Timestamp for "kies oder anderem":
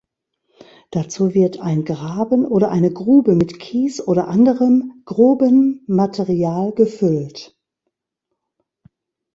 3.59-5.03